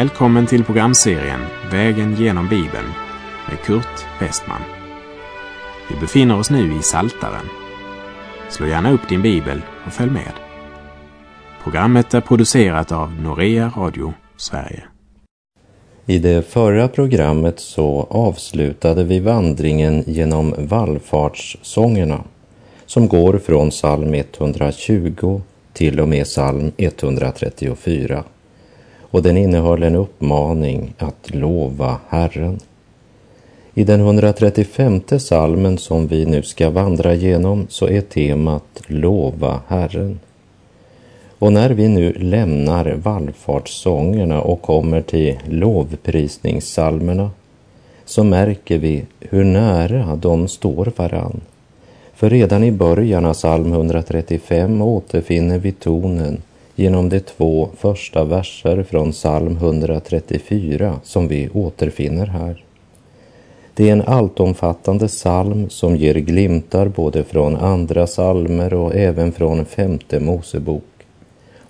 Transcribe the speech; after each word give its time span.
Välkommen 0.00 0.46
till 0.46 0.64
programserien 0.64 1.40
Vägen 1.70 2.14
genom 2.14 2.48
Bibeln 2.48 2.86
med 3.48 3.60
Kurt 3.64 4.20
Westman. 4.20 4.60
Vi 5.90 6.00
befinner 6.00 6.38
oss 6.38 6.50
nu 6.50 6.78
i 6.78 6.82
Saltaren. 6.82 7.46
Slå 8.50 8.66
gärna 8.66 8.92
upp 8.92 9.08
din 9.08 9.22
bibel 9.22 9.62
och 9.86 9.92
följ 9.92 10.10
med. 10.10 10.32
Programmet 11.62 12.14
är 12.14 12.20
producerat 12.20 12.92
av 12.92 13.12
Norea 13.20 13.72
Radio 13.76 14.12
Sverige. 14.36 14.82
I 16.06 16.18
det 16.18 16.46
förra 16.46 16.88
programmet 16.88 17.60
så 17.60 18.06
avslutade 18.10 19.04
vi 19.04 19.20
vandringen 19.20 20.04
genom 20.06 20.54
vallfartssångerna 20.58 22.24
som 22.86 23.08
går 23.08 23.38
från 23.38 23.70
psalm 23.70 24.14
120 24.14 25.40
till 25.72 26.00
och 26.00 26.08
med 26.08 26.24
psalm 26.24 26.72
134 26.76 28.24
och 29.10 29.22
den 29.22 29.36
innehöll 29.36 29.82
en 29.82 29.96
uppmaning 29.96 30.94
att 30.98 31.34
lova 31.34 31.96
Herren. 32.08 32.58
I 33.74 33.84
den 33.84 34.00
135 34.00 35.00
salmen 35.18 35.78
som 35.78 36.06
vi 36.06 36.26
nu 36.26 36.42
ska 36.42 36.70
vandra 36.70 37.14
genom 37.14 37.66
så 37.68 37.88
är 37.88 38.00
temat 38.00 38.82
Lova 38.86 39.60
Herren. 39.68 40.18
Och 41.38 41.52
när 41.52 41.70
vi 41.70 41.88
nu 41.88 42.12
lämnar 42.12 42.94
vallfartssångerna 42.94 44.40
och 44.40 44.62
kommer 44.62 45.00
till 45.02 45.38
lovprisningssalmerna 45.48 47.30
så 48.04 48.24
märker 48.24 48.78
vi 48.78 49.04
hur 49.20 49.44
nära 49.44 50.16
de 50.16 50.48
står 50.48 50.92
varann. 50.96 51.40
För 52.14 52.30
redan 52.30 52.64
i 52.64 52.72
början 52.72 53.24
av 53.24 53.34
psalm 53.34 53.72
135 53.72 54.82
återfinner 54.82 55.58
vi 55.58 55.72
tonen 55.72 56.42
genom 56.80 57.08
de 57.08 57.20
två 57.20 57.68
första 57.76 58.24
verser 58.24 58.82
från 58.82 59.12
psalm 59.12 59.56
134 59.56 61.00
som 61.02 61.28
vi 61.28 61.48
återfinner 61.48 62.26
här. 62.26 62.64
Det 63.74 63.88
är 63.88 63.92
en 63.92 64.02
alltomfattande 64.02 65.08
psalm 65.08 65.70
som 65.70 65.96
ger 65.96 66.14
glimtar 66.14 66.88
både 66.88 67.24
från 67.24 67.56
andra 67.56 68.06
psalmer 68.06 68.74
och 68.74 68.94
även 68.94 69.32
från 69.32 69.64
femte 69.64 70.20
Mosebok. 70.20 70.84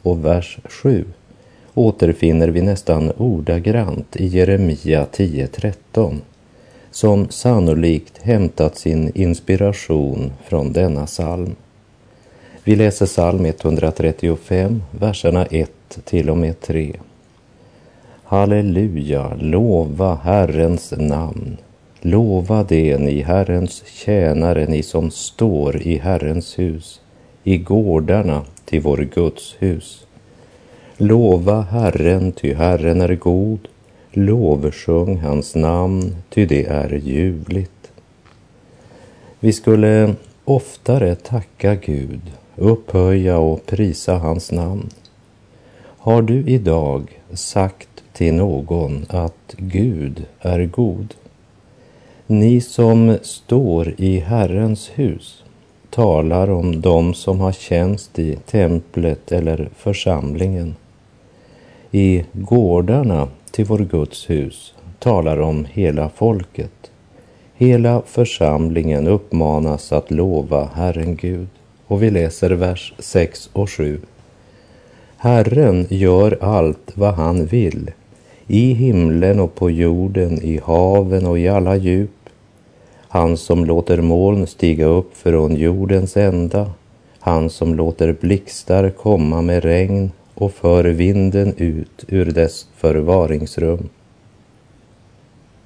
Och 0.02 0.24
vers 0.24 0.58
7 0.64 1.04
återfinner 1.74 2.48
vi 2.48 2.62
nästan 2.62 3.12
ordagrant 3.16 4.16
i 4.16 4.26
Jeremia 4.26 5.06
10.13 5.12 6.16
som 6.90 7.28
sannolikt 7.28 8.22
hämtat 8.22 8.78
sin 8.78 9.12
inspiration 9.14 10.32
från 10.44 10.72
denna 10.72 11.06
psalm. 11.06 11.56
Vi 12.64 12.76
läser 12.76 13.06
psalm 13.06 13.44
135, 13.44 14.82
verserna 14.90 15.46
1 15.46 15.70
till 16.04 16.30
och 16.30 16.36
med 16.36 16.60
3. 16.60 16.92
Halleluja, 18.24 19.34
lova 19.40 20.14
Herrens 20.22 20.94
namn. 20.96 21.56
Lova 22.00 22.62
det, 22.62 22.98
ni 22.98 23.22
Herrens 23.22 23.82
tjänare, 23.86 24.66
ni 24.66 24.82
som 24.82 25.10
står 25.10 25.82
i 25.82 25.98
Herrens 25.98 26.58
hus, 26.58 27.00
i 27.44 27.58
gårdarna 27.58 28.44
till 28.64 28.80
vår 28.80 29.08
Guds 29.14 29.56
hus. 29.58 30.06
Lova 30.96 31.60
Herren, 31.60 32.32
ty 32.32 32.54
Herren 32.54 33.00
är 33.00 33.14
god. 33.14 33.68
Lovsjung 34.12 35.18
hans 35.18 35.54
namn, 35.54 36.16
ty 36.30 36.46
det 36.46 36.66
är 36.66 36.94
ljuvligt. 37.04 37.92
Vi 39.40 39.52
skulle 39.52 40.14
oftare 40.44 41.14
tacka 41.14 41.74
Gud 41.74 42.20
upphöja 42.60 43.38
och 43.38 43.66
prisa 43.66 44.18
hans 44.18 44.52
namn. 44.52 44.88
Har 45.82 46.22
du 46.22 46.44
idag 46.46 47.20
sagt 47.32 47.88
till 48.12 48.34
någon 48.34 49.06
att 49.08 49.54
Gud 49.56 50.24
är 50.40 50.66
god? 50.66 51.14
Ni 52.26 52.60
som 52.60 53.18
står 53.22 53.94
i 53.96 54.18
Herrens 54.18 54.90
hus 54.94 55.44
talar 55.90 56.50
om 56.50 56.80
dem 56.80 57.14
som 57.14 57.40
har 57.40 57.52
tjänst 57.52 58.18
i 58.18 58.36
templet 58.36 59.32
eller 59.32 59.68
församlingen. 59.76 60.74
I 61.90 62.24
gårdarna 62.32 63.28
till 63.50 63.64
vår 63.64 63.78
Guds 63.78 64.30
hus 64.30 64.74
talar 64.98 65.40
om 65.40 65.66
hela 65.70 66.08
folket. 66.08 66.90
Hela 67.54 68.02
församlingen 68.06 69.08
uppmanas 69.08 69.92
att 69.92 70.10
lova 70.10 70.70
Herren 70.74 71.16
Gud. 71.16 71.48
Och 71.90 72.02
vi 72.02 72.10
läser 72.10 72.50
vers 72.50 72.94
6 72.98 73.50
och 73.52 73.70
7. 73.70 74.00
Herren 75.16 75.86
gör 75.88 76.38
allt 76.40 76.92
vad 76.94 77.14
han 77.14 77.46
vill, 77.46 77.90
i 78.46 78.72
himlen 78.72 79.40
och 79.40 79.54
på 79.54 79.70
jorden, 79.70 80.42
i 80.42 80.60
haven 80.64 81.26
och 81.26 81.38
i 81.38 81.48
alla 81.48 81.76
djup. 81.76 82.28
Han 83.08 83.36
som 83.36 83.64
låter 83.64 84.00
moln 84.00 84.46
stiga 84.46 84.84
upp 84.86 85.16
från 85.16 85.56
jordens 85.56 86.16
ända, 86.16 86.70
han 87.18 87.50
som 87.50 87.74
låter 87.74 88.12
blixtar 88.12 88.90
komma 88.90 89.42
med 89.42 89.64
regn 89.64 90.10
och 90.34 90.52
för 90.52 90.84
vinden 90.84 91.54
ut 91.56 92.04
ur 92.08 92.24
dess 92.24 92.66
förvaringsrum. 92.76 93.88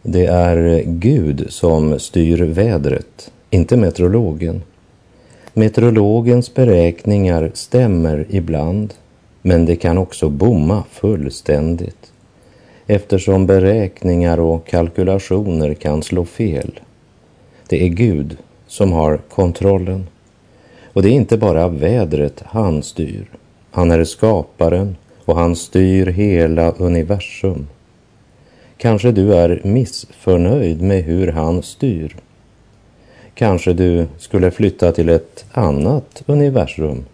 Det 0.02 0.26
är 0.26 0.82
Gud 0.86 1.46
som 1.48 1.98
styr 1.98 2.42
vädret, 2.42 3.32
inte 3.50 3.76
meteorologen. 3.76 4.62
Meteorologens 5.56 6.54
beräkningar 6.54 7.50
stämmer 7.54 8.26
ibland, 8.30 8.94
men 9.42 9.66
det 9.66 9.76
kan 9.76 9.98
också 9.98 10.28
bomma 10.28 10.84
fullständigt 10.90 12.12
eftersom 12.86 13.46
beräkningar 13.46 14.40
och 14.40 14.66
kalkylationer 14.66 15.74
kan 15.74 16.02
slå 16.02 16.24
fel. 16.24 16.80
Det 17.68 17.84
är 17.84 17.88
Gud 17.88 18.36
som 18.66 18.92
har 18.92 19.16
kontrollen. 19.16 20.06
Och 20.92 21.02
det 21.02 21.08
är 21.08 21.12
inte 21.12 21.36
bara 21.36 21.68
vädret 21.68 22.42
han 22.46 22.82
styr. 22.82 23.30
Han 23.70 23.90
är 23.90 24.04
skaparen 24.04 24.96
och 25.24 25.36
han 25.36 25.56
styr 25.56 26.06
hela 26.06 26.72
universum. 26.72 27.66
Kanske 28.76 29.12
du 29.12 29.34
är 29.34 29.60
missförnöjd 29.64 30.82
med 30.82 31.04
hur 31.04 31.32
han 31.32 31.62
styr. 31.62 32.16
Kanske 33.34 33.72
du 33.72 34.06
skulle 34.18 34.50
flytta 34.50 34.92
till 34.92 35.08
ett 35.08 35.44
annat 35.52 36.22
universum 36.26 37.04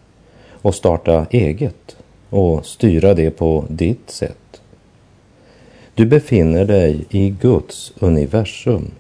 och 0.50 0.74
starta 0.74 1.26
eget 1.30 1.96
och 2.30 2.66
styra 2.66 3.14
det 3.14 3.30
på 3.30 3.64
ditt 3.68 4.10
sätt. 4.10 4.60
Du 5.94 6.06
befinner 6.06 6.64
dig 6.64 7.04
i 7.10 7.30
Guds 7.30 7.92
universum 7.98 8.90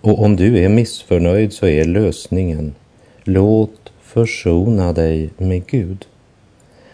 och 0.00 0.22
om 0.22 0.36
du 0.36 0.58
är 0.58 0.68
missförnöjd 0.68 1.52
så 1.52 1.66
är 1.66 1.84
lösningen 1.84 2.74
låt 3.24 3.92
försona 4.02 4.92
dig 4.92 5.30
med 5.36 5.66
Gud. 5.66 6.06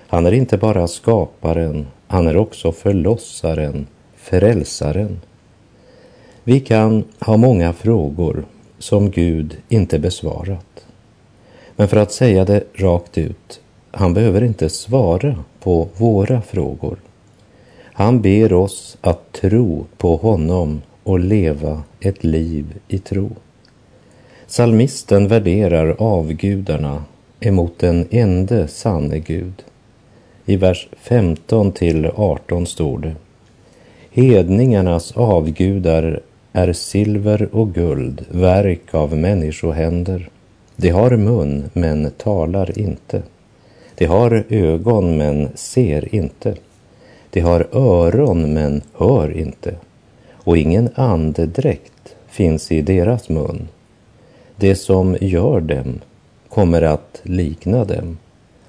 Han 0.08 0.26
är 0.26 0.32
inte 0.32 0.58
bara 0.58 0.88
skaparen, 0.88 1.86
han 2.06 2.26
är 2.26 2.36
också 2.36 2.72
förlossaren, 2.72 3.86
frälsaren. 4.16 5.20
Vi 6.44 6.60
kan 6.60 7.04
ha 7.20 7.36
många 7.36 7.72
frågor 7.72 8.44
som 8.78 9.10
Gud 9.10 9.56
inte 9.68 9.98
besvarat. 9.98 10.86
Men 11.76 11.88
för 11.88 11.96
att 11.96 12.12
säga 12.12 12.44
det 12.44 12.64
rakt 12.74 13.18
ut, 13.18 13.60
han 13.90 14.14
behöver 14.14 14.44
inte 14.44 14.68
svara 14.68 15.44
på 15.60 15.88
våra 15.96 16.42
frågor. 16.42 16.98
Han 17.82 18.22
ber 18.22 18.52
oss 18.52 18.96
att 19.00 19.32
tro 19.32 19.86
på 19.96 20.16
honom 20.16 20.82
och 21.02 21.18
leva 21.18 21.82
ett 22.00 22.24
liv 22.24 22.74
i 22.88 22.98
tro. 22.98 23.30
Salmisten 24.46 25.28
värderar 25.28 25.96
avgudarna 25.98 27.04
emot 27.40 27.78
den 27.78 28.06
ende 28.10 28.68
sanne 28.68 29.18
Gud. 29.18 29.64
I 30.46 30.56
vers 30.56 30.88
15 30.96 31.72
till 31.72 32.06
18 32.06 32.66
står 32.66 32.98
det 32.98 33.14
Hedningarnas 34.10 35.12
avgudar 35.12 36.20
är 36.52 36.72
silver 36.72 37.48
och 37.52 37.74
guld, 37.74 38.24
verk 38.30 38.94
av 38.94 39.16
människohänder. 39.16 40.28
De 40.76 40.88
har 40.88 41.16
mun, 41.16 41.70
men 41.72 42.10
talar 42.10 42.78
inte. 42.78 43.22
De 43.94 44.06
har 44.06 44.44
ögon, 44.48 45.16
men 45.16 45.48
ser 45.54 46.14
inte. 46.14 46.54
De 47.30 47.40
har 47.40 47.68
öron, 47.72 48.54
men 48.54 48.82
hör 48.94 49.36
inte. 49.36 49.74
Och 50.32 50.56
ingen 50.56 50.88
andedräkt 50.94 52.16
finns 52.28 52.72
i 52.72 52.82
deras 52.82 53.28
mun. 53.28 53.68
Det 54.56 54.74
som 54.74 55.16
gör 55.20 55.60
dem 55.60 56.00
kommer 56.48 56.82
att 56.82 57.20
likna 57.22 57.84
dem, 57.84 58.18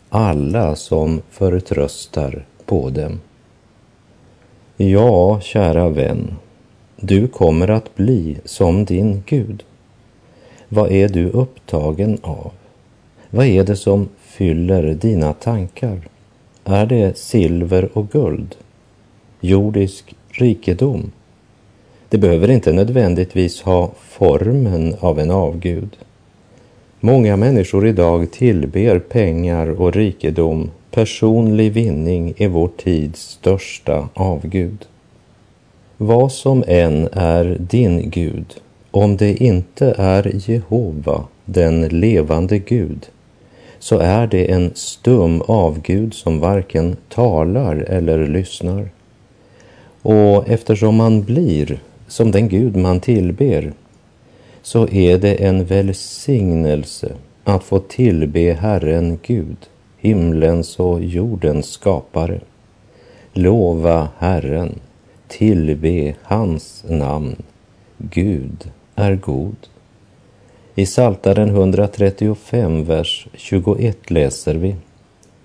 alla 0.09 0.75
som 0.75 1.21
förtröstar 1.29 2.45
på 2.65 2.89
dem. 2.89 3.19
Ja, 4.77 5.39
kära 5.41 5.89
vän, 5.89 6.35
du 7.01 7.27
kommer 7.27 7.67
att 7.67 7.95
bli 7.95 8.37
som 8.45 8.85
din 8.85 9.23
Gud. 9.25 9.63
Vad 10.69 10.91
är 10.91 11.09
du 11.09 11.29
upptagen 11.29 12.17
av? 12.21 12.51
Vad 13.29 13.45
är 13.45 13.63
det 13.63 13.75
som 13.75 14.09
fyller 14.19 14.93
dina 14.93 15.33
tankar? 15.33 15.99
Är 16.63 16.85
det 16.85 17.17
silver 17.17 17.89
och 17.93 18.09
guld? 18.11 18.55
Jordisk 19.39 20.15
rikedom. 20.29 21.11
Det 22.09 22.17
behöver 22.17 22.51
inte 22.51 22.73
nödvändigtvis 22.73 23.61
ha 23.61 23.91
formen 23.97 24.95
av 24.99 25.19
en 25.19 25.31
avgud. 25.31 25.97
Många 26.99 27.37
människor 27.37 27.87
idag 27.87 28.31
tillber 28.31 28.99
pengar 28.99 29.81
och 29.81 29.93
rikedom. 29.93 30.71
Personlig 30.91 31.71
vinning 31.71 32.33
är 32.37 32.47
vår 32.47 32.69
tids 32.77 33.21
största 33.21 34.09
avgud. 34.13 34.85
Vad 36.01 36.31
som 36.31 36.63
än 36.67 37.09
är 37.11 37.57
din 37.59 38.09
Gud, 38.09 38.55
om 38.91 39.17
det 39.17 39.43
inte 39.43 39.95
är 39.97 40.49
Jehova, 40.49 41.23
den 41.45 41.81
levande 41.81 42.59
Gud, 42.59 43.09
så 43.79 43.97
är 43.97 44.27
det 44.27 44.51
en 44.51 44.71
stum 44.75 45.41
avgud 45.41 46.13
som 46.13 46.39
varken 46.39 46.95
talar 47.09 47.75
eller 47.75 48.27
lyssnar. 48.27 48.89
Och 50.01 50.49
eftersom 50.49 50.95
man 50.95 51.23
blir 51.23 51.79
som 52.07 52.31
den 52.31 52.49
Gud 52.49 52.75
man 52.75 52.99
tillber, 52.99 53.73
så 54.61 54.87
är 54.87 55.17
det 55.17 55.33
en 55.33 55.65
välsignelse 55.65 57.11
att 57.43 57.63
få 57.63 57.79
tillbe 57.79 58.57
Herren 58.61 59.19
Gud, 59.23 59.57
himlens 59.97 60.79
och 60.79 61.03
jordens 61.03 61.65
skapare. 61.65 62.39
Lova 63.33 64.07
Herren, 64.17 64.79
tillbe 65.29 66.15
hans 66.23 66.83
namn. 66.87 67.35
Gud 67.97 68.71
är 68.95 69.15
god. 69.15 69.55
I 70.75 70.85
Saltaren 70.85 71.49
135, 71.49 72.85
vers 72.85 73.27
21 73.33 74.11
läser 74.11 74.55
vi 74.55 74.75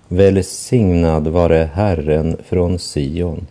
Välsignad 0.07 1.27
vare 1.27 1.69
Herren 1.73 2.37
från 2.45 2.79
Sion, 2.79 3.47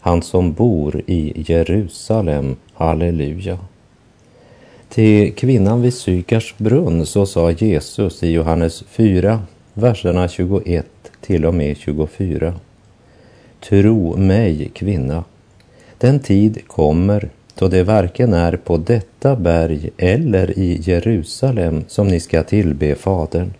han 0.00 0.22
som 0.22 0.52
bor 0.52 1.02
i 1.06 1.44
Jerusalem. 1.46 2.56
Halleluja. 2.74 3.58
Till 4.88 5.34
kvinnan 5.34 5.82
vid 5.82 5.94
Sykars 5.94 6.54
brunn 6.58 7.06
så 7.06 7.26
sa 7.26 7.50
Jesus 7.50 8.22
i 8.22 8.30
Johannes 8.30 8.84
4, 8.88 9.42
verserna 9.74 10.28
21 10.28 10.86
till 11.20 11.44
och 11.44 11.54
med 11.54 11.76
24. 11.76 12.54
Tro 13.60 14.16
mig, 14.16 14.70
kvinna, 14.74 15.24
den 16.00 16.20
tid 16.20 16.58
kommer 16.66 17.28
då 17.54 17.68
det 17.68 17.82
varken 17.82 18.32
är 18.32 18.56
på 18.56 18.76
detta 18.76 19.36
berg 19.36 19.90
eller 19.96 20.58
i 20.58 20.80
Jerusalem 20.82 21.84
som 21.88 22.08
ni 22.08 22.20
ska 22.20 22.42
tillbe 22.42 22.94
Fadern. 22.94 23.50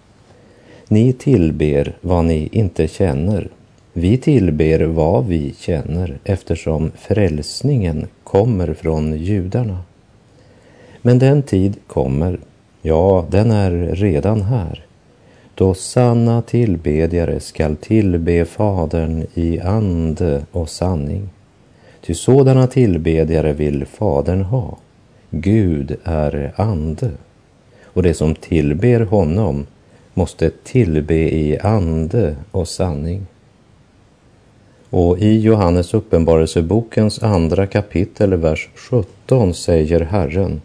Ni 0.88 1.12
tillber 1.12 1.96
vad 2.00 2.24
ni 2.24 2.48
inte 2.52 2.88
känner. 2.88 3.48
Vi 3.92 4.16
tillber 4.16 4.80
vad 4.80 5.26
vi 5.26 5.54
känner 5.58 6.18
eftersom 6.24 6.90
frälsningen 6.98 8.06
kommer 8.24 8.74
från 8.74 9.16
judarna. 9.16 9.78
Men 11.02 11.18
den 11.18 11.42
tid 11.42 11.76
kommer, 11.86 12.38
ja, 12.82 13.26
den 13.30 13.50
är 13.50 13.70
redan 13.94 14.42
här, 14.42 14.84
då 15.54 15.74
sanna 15.74 16.42
tillbedjare 16.42 17.40
skall 17.40 17.76
tillbe 17.76 18.44
Fadern 18.44 19.26
i 19.34 19.60
ande 19.60 20.42
och 20.52 20.68
sanning. 20.68 21.28
Ty 22.10 22.14
sådana 22.14 22.66
tillbedjare 22.66 23.52
vill 23.52 23.86
Fadern 23.86 24.42
ha. 24.42 24.78
Gud 25.30 25.96
är 26.04 26.52
ande, 26.56 27.10
och 27.84 28.02
det 28.02 28.14
som 28.14 28.34
tillber 28.34 29.00
honom 29.00 29.66
måste 30.14 30.50
tillbe 30.64 31.14
i 31.14 31.58
ande 31.58 32.36
och 32.50 32.68
sanning. 32.68 33.26
Och 34.90 35.18
i 35.18 35.40
Johannes 35.40 35.94
uppenbarelsebokens 35.94 37.22
andra 37.22 37.66
kapitel, 37.66 38.34
vers 38.34 38.68
17 38.74 39.54
säger 39.54 40.00
Herren 40.00 40.60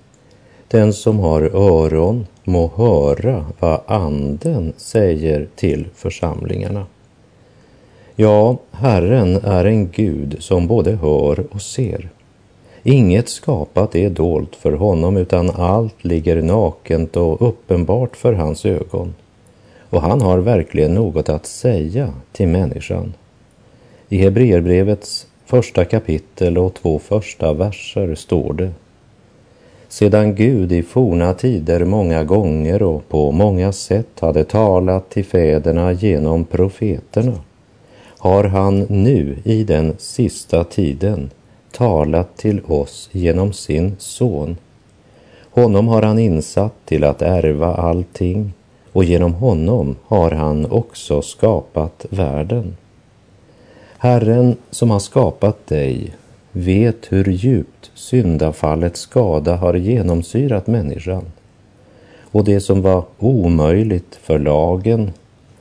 den 0.68 0.94
som 0.94 1.20
har 1.20 1.42
öron 1.42 2.28
må 2.44 2.72
höra 2.76 3.46
vad 3.60 3.82
Anden 3.86 4.74
säger 4.78 5.48
till 5.56 5.88
församlingarna. 5.96 6.86
Ja, 8.18 8.58
Herren 8.72 9.36
är 9.36 9.66
en 9.66 9.90
Gud 9.92 10.36
som 10.40 10.68
både 10.68 10.96
hör 10.96 11.46
och 11.52 11.62
ser. 11.62 12.10
Inget 12.84 13.30
skapat 13.30 13.96
är 13.96 14.10
dolt 14.10 14.56
för 14.56 14.72
honom, 14.72 15.18
utan 15.18 15.50
allt 15.50 16.04
ligger 16.04 16.42
nakent 16.42 17.18
och 17.18 17.48
uppenbart 17.50 18.18
för 18.18 18.34
hans 18.34 18.66
ögon. 18.66 19.14
Och 19.90 20.02
han 20.02 20.22
har 20.22 20.38
verkligen 20.38 20.94
något 20.94 21.30
att 21.30 21.46
säga 21.46 22.14
till 22.32 22.48
människan. 22.48 23.14
I 24.10 24.18
Hebreerbrevets 24.18 25.28
första 25.46 25.86
kapitel 25.86 26.58
och 26.58 26.74
två 26.74 27.00
första 27.00 27.54
verser 27.54 28.16
står 28.16 28.54
det 28.54 28.72
sedan 29.88 30.36
Gud 30.36 30.72
i 30.72 30.84
forna 30.84 31.34
tider 31.34 31.86
många 31.86 32.24
gånger 32.24 32.84
och 32.84 33.10
på 33.10 33.32
många 33.32 33.72
sätt 33.72 34.20
hade 34.20 34.44
talat 34.44 35.10
till 35.10 35.26
fäderna 35.26 35.92
genom 35.92 36.46
profeterna 36.46 37.34
har 38.25 38.44
han 38.44 38.80
nu 38.80 39.38
i 39.44 39.63
den 39.63 39.94
sista 39.98 40.63
tiden 40.63 41.30
talat 41.72 42.38
till 42.38 42.62
oss 42.68 43.10
genom 43.12 43.54
sin 43.54 43.95
son. 44.00 44.57
Honom 45.51 45.88
har 45.88 46.01
han 46.01 46.19
insatt 46.19 46.74
till 46.86 47.04
att 47.04 47.22
ärva 47.22 47.75
allting 47.75 48.54
och 48.92 49.04
genom 49.04 49.33
honom 49.33 49.95
har 50.04 50.31
han 50.31 50.66
också 50.66 51.22
skapat 51.22 52.06
världen. 52.10 52.75
Herren 53.98 54.56
som 54.69 54.92
har 54.92 55.00
skapat 55.00 55.68
dig 55.68 56.16
vet 56.51 57.12
hur 57.12 57.31
djupt 57.31 57.92
syndafallets 57.94 59.01
skada 59.01 59.56
har 59.56 59.74
genomsyrat 59.74 60.68
människan. 60.68 61.25
Och 62.22 62.44
det 62.44 62.60
som 62.60 62.81
var 62.81 63.04
omöjligt 63.19 64.19
för 64.22 64.39
lagen, 64.39 65.12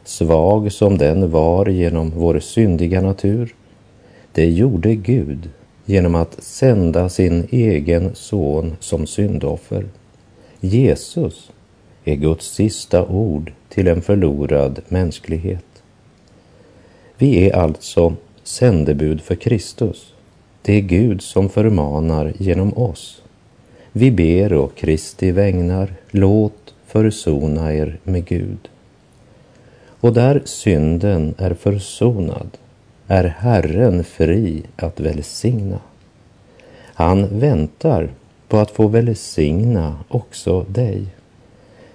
svag 0.04 0.72
som 0.72 0.98
den 0.98 1.30
var 1.30 1.66
genom 1.66 2.10
vår 2.10 2.38
syndiga 2.38 3.00
natur, 3.00 3.54
det 4.32 4.50
gjorde 4.50 4.94
Gud 4.94 5.50
genom 5.84 6.14
att 6.14 6.42
sända 6.42 7.08
sin 7.08 7.48
egen 7.50 8.14
son 8.14 8.76
som 8.80 9.06
syndoffer. 9.06 9.84
Jesus 10.60 11.50
är 12.04 12.14
Guds 12.14 12.54
sista 12.54 13.06
ord 13.06 13.52
till 13.68 13.88
en 13.88 14.02
förlorad 14.02 14.80
mänsklighet. 14.88 15.82
Vi 17.18 17.48
är 17.48 17.56
alltså 17.56 18.14
sändebud 18.42 19.20
för 19.20 19.34
Kristus 19.34 20.14
det 20.66 20.72
är 20.72 20.80
Gud 20.80 21.22
som 21.22 21.48
förmanar 21.48 22.32
genom 22.38 22.78
oss. 22.78 23.22
Vi 23.92 24.10
ber 24.10 24.52
och 24.52 24.76
Kristi 24.76 25.30
vägnar, 25.30 25.94
låt 26.10 26.74
försona 26.86 27.74
er 27.74 27.98
med 28.04 28.24
Gud. 28.24 28.68
Och 30.04 30.12
där 30.12 30.42
synden 30.44 31.34
är 31.38 31.54
försonad 31.54 32.48
är 33.06 33.24
Herren 33.24 34.04
fri 34.04 34.62
att 34.76 35.00
välsigna. 35.00 35.78
Han 36.94 37.38
väntar 37.38 38.08
på 38.48 38.58
att 38.58 38.70
få 38.70 38.88
välsigna 38.88 39.98
också 40.08 40.62
dig. 40.68 41.06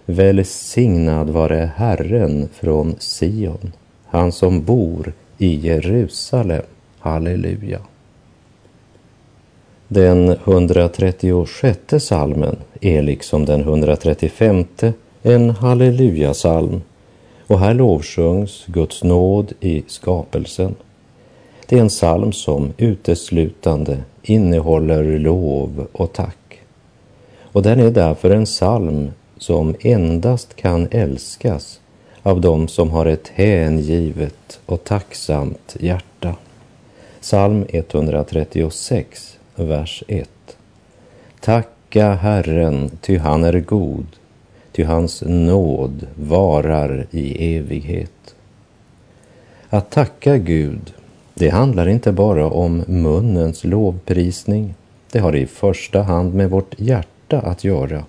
Välsignad 0.06 1.30
vare 1.30 1.72
Herren 1.76 2.50
från 2.54 2.96
Sion, 3.00 3.72
han 4.06 4.32
som 4.32 4.64
bor 4.64 5.14
i 5.38 5.56
Jerusalem. 5.56 6.64
Halleluja. 7.00 7.80
Den 9.88 10.30
136 10.30 11.80
salmen 12.00 12.56
är 12.82 13.02
liksom 13.02 13.46
den 13.46 13.62
135 13.62 14.66
en 15.22 15.50
hallelujasalm 15.50 16.82
och 17.50 17.60
här 17.60 17.74
lovsjungs 17.74 18.66
Guds 18.66 19.04
nåd 19.04 19.54
i 19.60 19.84
skapelsen. 19.88 20.76
Det 21.66 21.78
är 21.78 21.82
en 21.82 21.90
psalm 21.90 22.32
som 22.32 22.74
uteslutande 22.78 23.98
innehåller 24.24 25.20
lov 25.20 25.88
och 25.92 26.14
tack. 26.14 26.62
Och 27.42 27.62
den 27.62 27.80
är 27.80 27.92
därför 27.92 28.30
en 28.30 28.46
psalm 28.46 29.12
som 29.38 29.76
endast 29.80 30.56
kan 30.56 30.88
älskas 30.92 31.80
av 32.24 32.42
dem 32.42 32.68
som 32.68 32.90
har 32.90 33.06
ett 33.06 33.28
hängivet 33.28 34.60
och 34.66 34.84
tacksamt 34.84 35.76
hjärta. 35.80 36.36
Psalm 37.22 37.66
136 37.70 39.38
vers 39.56 40.04
1. 40.08 40.30
Tacka 41.40 42.14
Herren, 42.14 42.92
ty 43.02 43.18
han 43.18 43.44
är 43.44 43.60
god, 43.60 44.06
ty 44.72 44.84
hans 44.84 45.24
nåd 45.26 46.08
varar 46.16 47.08
i 47.12 47.56
evighet. 47.56 48.36
Att 49.70 49.92
tacka 49.92 50.38
Gud, 50.38 50.94
det 51.34 51.50
handlar 51.50 51.90
inte 51.90 52.12
bara 52.12 52.50
om 52.50 52.84
munnens 52.88 53.64
lovprisning. 53.64 54.74
Det 55.12 55.20
har 55.20 55.36
i 55.36 55.46
första 55.46 56.02
hand 56.02 56.34
med 56.34 56.50
vårt 56.50 56.80
hjärta 56.80 57.40
att 57.40 57.64
göra. 57.64 58.04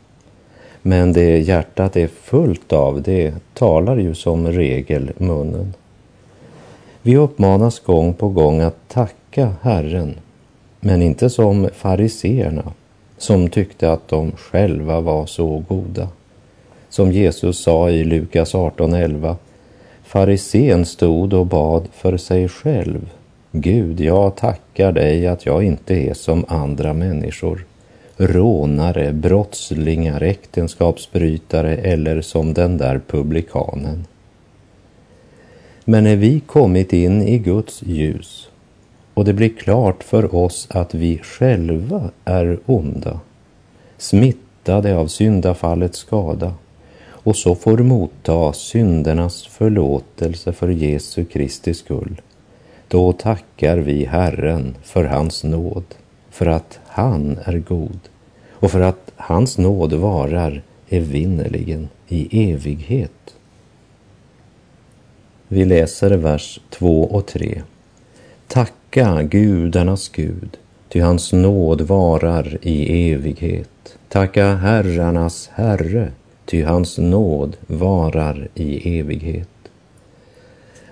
Men 0.83 1.13
det 1.13 1.39
hjärtat 1.39 1.97
är 1.97 2.09
fullt 2.09 2.73
av, 2.73 3.03
det 3.03 3.35
talar 3.55 3.97
ju 3.97 4.15
som 4.15 4.47
regel 4.47 5.11
munnen. 5.19 5.75
Vi 7.03 7.17
uppmanas 7.17 7.81
gång 7.81 8.15
på 8.15 8.29
gång 8.29 8.61
att 8.61 8.89
tacka 8.89 9.53
Herren 9.63 10.15
men 10.81 11.03
inte 11.03 11.31
som 11.31 11.69
fariseerna 11.75 12.73
som 13.19 13.49
tyckte 13.49 13.93
att 13.93 14.09
de 14.09 14.33
själva 14.33 15.01
var 15.01 15.27
så 15.27 15.65
goda. 15.69 16.09
Som 16.91 17.13
Jesus 17.13 17.59
sa 17.59 17.91
i 17.91 18.05
Lukas 18.05 18.55
18.11. 18.55 19.37
Farisén 20.03 20.87
stod 20.87 21.33
och 21.33 21.47
bad 21.47 21.89
för 21.93 22.17
sig 22.17 22.49
själv. 22.49 23.11
Gud, 23.53 24.01
jag 24.01 24.37
tackar 24.37 24.93
dig 24.93 25.27
att 25.27 25.47
jag 25.47 25.63
inte 25.63 25.95
är 25.95 26.15
som 26.15 26.45
andra 26.49 26.93
människor. 26.93 27.65
Rånare, 28.17 29.13
brottslingar, 29.13 30.23
äktenskapsbrytare 30.23 31.77
eller 31.77 32.21
som 32.21 32.55
den 32.55 32.79
där 32.79 33.01
publikanen. 33.07 34.07
Men 35.85 36.05
när 36.05 36.17
vi 36.17 36.41
kommit 36.41 36.93
in 36.93 37.23
i 37.23 37.39
Guds 37.39 37.83
ljus 37.83 38.49
och 39.15 39.25
det 39.25 39.33
blir 39.33 39.49
klart 39.49 40.05
för 40.05 40.35
oss 40.35 40.69
att 40.71 40.95
vi 40.95 41.19
själva 41.19 42.11
är 42.25 42.59
onda, 42.67 43.21
smittade 43.99 44.97
av 44.97 45.07
syndafallets 45.07 45.99
skada 45.99 46.55
och 47.23 47.37
så 47.37 47.55
får 47.55 47.79
motta 47.79 48.53
syndernas 48.53 49.47
förlåtelse 49.47 50.53
för 50.53 50.69
Jesu 50.69 51.25
Kristi 51.25 51.75
skull, 51.75 52.21
då 52.89 53.13
tackar 53.13 53.79
vi 53.79 54.05
Herren 54.05 54.77
för 54.83 55.05
hans 55.05 55.45
nåd, 55.45 55.85
för 56.31 56.47
att 56.47 56.81
han 56.87 57.39
är 57.45 57.59
god 57.59 58.01
och 58.51 58.71
för 58.71 58.81
att 58.81 59.13
hans 59.17 59.59
nåd 59.59 59.93
varar 59.93 60.63
evinnerligen 60.89 61.89
i 62.09 62.51
evighet. 62.53 63.35
Vi 65.49 65.65
läser 65.65 66.11
vers 66.11 66.61
2 66.71 67.05
och 67.05 67.27
3. 67.27 67.63
Tacka 68.47 69.23
gudarnas 69.23 70.09
Gud, 70.09 70.57
ty 70.89 71.01
hans 71.01 71.33
nåd 71.33 71.81
varar 71.81 72.59
i 72.63 73.11
evighet. 73.13 73.99
Tacka 74.09 74.55
herrarnas 74.55 75.51
Herre, 75.53 76.13
ty 76.51 76.63
hans 76.63 76.99
nåd 76.99 77.57
varar 77.67 78.49
i 78.55 78.99
evighet. 78.99 79.49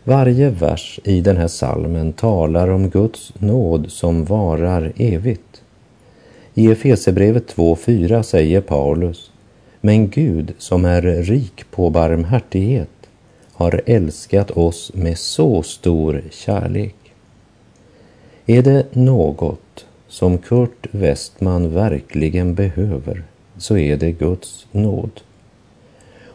Varje 0.05 0.51
vers 0.51 1.01
i 1.05 1.21
den 1.21 1.37
här 1.37 1.49
salmen 1.49 2.13
talar 2.13 2.69
om 2.69 2.91
Guds 2.91 3.33
nåd 3.39 3.91
som 3.91 4.25
varar 4.25 4.93
evigt. 4.97 5.63
I 6.55 6.71
Efesebrevet 6.71 7.55
2.4 7.57 8.23
säger 8.23 8.61
Paulus, 8.61 9.31
men 9.81 10.11
Gud 10.11 10.55
som 10.59 10.85
är 10.85 11.03
rik 11.03 11.71
på 11.71 11.91
barmhärtighet 11.91 13.09
har 13.53 13.83
älskat 13.87 14.51
oss 14.51 14.91
med 14.95 15.19
så 15.19 15.63
stor 15.63 16.23
kärlek. 16.31 16.97
Är 18.47 18.63
det 18.63 18.95
något 18.95 19.87
som 20.09 20.39
Kurt 20.39 20.87
Westman 20.91 21.75
verkligen 21.75 22.55
behöver 22.55 23.25
så 23.59 23.77
är 23.77 23.97
det 23.97 24.13
Guds 24.13 24.67
nåd. 24.73 25.21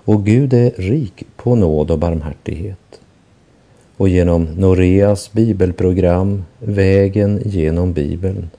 Och 0.06 0.26
Gud 0.26 0.54
är 0.54 0.72
rik 0.78 1.24
på 1.36 1.56
nåd 1.56 1.92
och 1.92 2.00
barmhärtighet. 2.00 3.00
Och 3.98 4.10
genom 4.10 4.44
Noreas 4.44 5.32
bibelprogram 5.32 6.44
Vägen 6.60 7.42
genom 7.46 7.94
Bibeln 7.94 8.50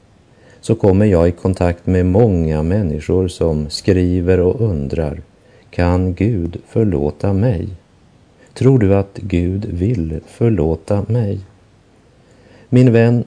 så 0.60 0.74
kommer 0.74 1.06
jag 1.06 1.28
i 1.28 1.32
kontakt 1.32 1.86
med 1.86 2.06
många 2.06 2.62
människor 2.62 3.28
som 3.28 3.70
skriver 3.70 4.40
och 4.40 4.60
undrar 4.60 5.20
Kan 5.70 6.14
Gud 6.14 6.56
förlåta 6.68 7.32
mig? 7.32 7.68
Tror 8.54 8.78
du 8.78 8.94
att 8.94 9.18
Gud 9.22 9.64
vill 9.64 10.20
förlåta 10.26 11.04
mig? 11.08 11.40
Min 12.68 12.92
vän, 12.92 13.24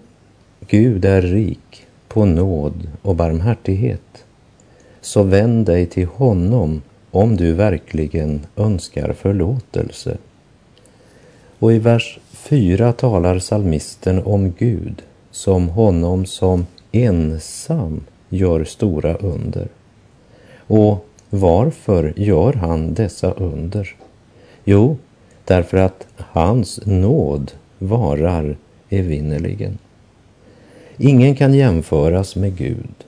Gud 0.68 1.06
är 1.06 1.22
rik 1.22 1.86
på 2.08 2.26
nåd 2.26 2.88
och 3.02 3.16
barmhärtighet. 3.16 4.26
Så 5.02 5.24
vänd 5.24 5.66
dig 5.66 5.86
till 5.86 6.08
honom 6.08 6.82
om 7.12 7.38
du 7.38 7.54
verkligen 7.54 8.46
önskar 8.56 9.14
förlåtelse. 9.14 10.18
Och 11.60 11.74
i 11.74 11.80
vers 11.80 12.20
4 12.32 12.94
talar 12.94 13.40
salmisten 13.40 14.24
om 14.24 14.54
Gud 14.58 15.02
som 15.32 15.70
honom 15.70 16.26
som 16.26 16.66
ensam 16.92 18.04
gör 18.30 18.64
stora 18.64 19.16
under. 19.16 19.68
Och 20.58 21.06
varför 21.30 22.14
gör 22.16 22.54
han 22.54 22.94
dessa 22.94 23.32
under? 23.32 23.96
Jo, 24.64 24.98
därför 25.46 25.78
att 25.78 26.08
hans 26.18 26.80
nåd 26.86 27.52
varar 27.80 28.58
evinnerligen. 28.90 29.78
Ingen 30.98 31.36
kan 31.36 31.54
jämföras 31.54 32.36
med 32.36 32.58
Gud. 32.58 33.07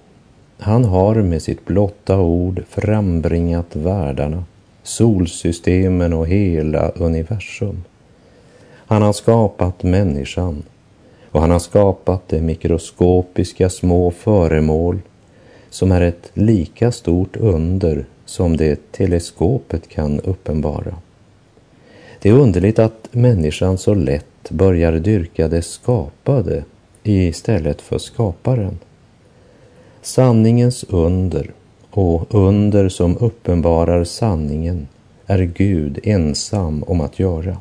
Han 0.60 0.86
har 0.86 1.16
med 1.16 1.42
sitt 1.42 1.66
blotta 1.66 2.20
ord 2.20 2.64
frambringat 2.70 3.76
världarna, 3.76 4.44
solsystemen 4.84 6.14
och 6.14 6.28
hela 6.28 6.90
universum. 6.90 7.84
Han 8.72 9.02
har 9.02 9.14
skapat 9.14 9.84
människan 9.84 10.64
och 11.32 11.42
han 11.42 11.52
har 11.52 11.60
skapat 11.60 12.28
det 12.28 12.42
mikroskopiska 12.42 13.70
små 13.70 14.12
föremål 14.12 15.00
som 15.70 15.92
är 15.92 16.02
ett 16.02 16.32
lika 16.34 16.92
stort 16.92 17.36
under 17.38 18.06
som 18.26 18.58
det 18.58 18.92
teleskopet 18.92 19.90
kan 19.90 20.20
uppenbara. 20.20 20.96
Det 22.22 22.30
är 22.30 22.34
underligt 22.34 22.80
att 22.80 23.08
människan 23.12 23.78
så 23.78 23.94
lätt 23.94 24.50
börjar 24.50 24.92
dyrka 24.92 25.48
det 25.48 25.62
skapade 25.62 26.64
istället 27.04 27.82
för 27.82 27.98
skaparen. 27.98 28.80
Sanningens 30.02 30.86
under 30.90 31.52
och 31.92 32.36
under 32.36 32.90
som 32.90 33.18
uppenbarar 33.18 34.04
sanningen 34.04 34.88
är 35.26 35.40
Gud 35.40 36.00
ensam 36.04 36.84
om 36.84 37.02
att 37.02 37.20
göra. 37.20 37.58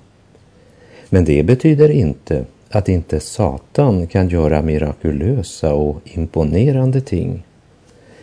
Men 1.09 1.25
det 1.25 1.43
betyder 1.43 1.91
inte 1.91 2.45
att 2.71 2.89
inte 2.89 3.21
Satan 3.21 4.07
kan 4.07 4.29
göra 4.29 4.63
mirakulösa 4.63 5.75
och 5.75 6.01
imponerande 6.05 7.01
ting. 7.01 7.43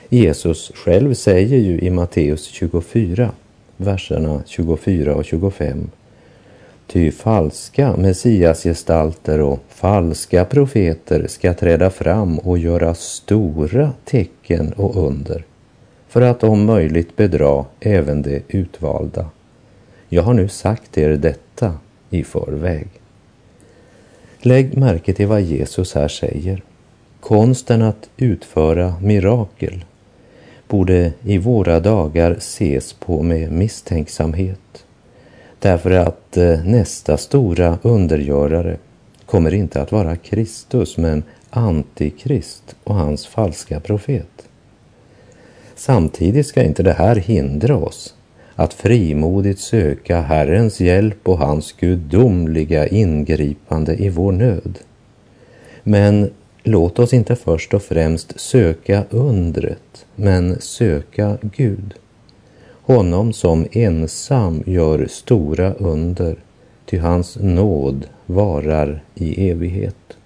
Jesus 0.09 0.71
själv 0.75 1.13
säger 1.13 1.57
ju 1.57 1.79
i 1.79 1.89
Matteus 1.89 2.45
24, 2.45 3.31
verserna 3.77 4.43
24 4.45 5.15
och 5.15 5.25
25 5.25 5.89
Ty 6.87 7.11
falska 7.11 7.97
messiasgestalter 7.97 9.41
och 9.41 9.59
falska 9.69 10.45
profeter 10.45 11.27
ska 11.27 11.53
träda 11.53 11.89
fram 11.89 12.39
och 12.39 12.57
göra 12.57 12.93
stora 12.93 13.91
tecken 14.05 14.73
och 14.73 15.07
under 15.07 15.45
för 16.15 16.21
att 16.21 16.43
om 16.43 16.65
möjligt 16.65 17.15
bedra 17.15 17.65
även 17.79 18.21
de 18.21 18.41
utvalda. 18.47 19.29
Jag 20.09 20.23
har 20.23 20.33
nu 20.33 20.47
sagt 20.47 20.97
er 20.97 21.09
detta 21.09 21.73
i 22.09 22.23
förväg. 22.23 22.87
Lägg 24.39 24.77
märke 24.77 25.13
till 25.13 25.27
vad 25.27 25.41
Jesus 25.41 25.93
här 25.95 26.07
säger. 26.07 26.61
Konsten 27.19 27.81
att 27.81 28.09
utföra 28.17 28.95
mirakel 29.01 29.85
borde 30.67 31.13
i 31.23 31.37
våra 31.37 31.79
dagar 31.79 32.31
ses 32.31 32.93
på 32.93 33.23
med 33.23 33.51
misstänksamhet. 33.51 34.84
Därför 35.65 35.91
att 35.91 36.37
eh, 36.37 36.63
nästa 36.65 37.17
stora 37.17 37.77
undergörare 37.81 38.77
kommer 39.25 39.53
inte 39.53 39.81
att 39.81 39.91
vara 39.91 40.15
Kristus 40.15 40.97
men 40.97 41.23
Antikrist 41.49 42.75
och 42.83 42.95
hans 42.95 43.27
falska 43.27 43.79
profet. 43.79 44.47
Samtidigt 45.75 46.47
ska 46.47 46.63
inte 46.63 46.83
det 46.83 46.93
här 46.93 47.15
hindra 47.15 47.75
oss 47.75 48.15
att 48.55 48.73
frimodigt 48.73 49.59
söka 49.59 50.21
Herrens 50.21 50.79
hjälp 50.79 51.27
och 51.27 51.37
hans 51.37 51.71
gudomliga 51.71 52.87
ingripande 52.87 53.95
i 53.95 54.09
vår 54.09 54.31
nöd. 54.31 54.79
Men 55.83 56.29
låt 56.63 56.99
oss 56.99 57.13
inte 57.13 57.35
först 57.35 57.73
och 57.73 57.83
främst 57.83 58.39
söka 58.39 59.03
undret, 59.09 60.05
men 60.15 60.61
söka 60.61 61.37
Gud. 61.41 61.93
Honom 62.85 63.33
som 63.33 63.65
ensam 63.71 64.63
gör 64.65 65.07
stora 65.07 65.73
under, 65.73 66.35
ty 66.85 66.97
hans 66.97 67.37
nåd 67.41 68.07
varar 68.25 69.03
i 69.15 69.49
evighet. 69.49 70.17